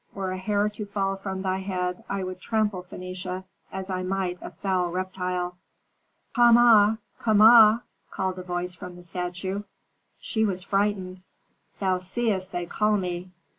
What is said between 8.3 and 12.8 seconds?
a voice from the statue. She was frightened. "Thou seest they